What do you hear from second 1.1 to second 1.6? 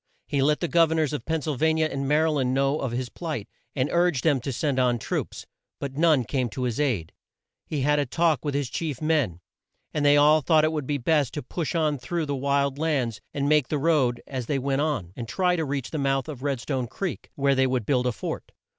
of Penn syl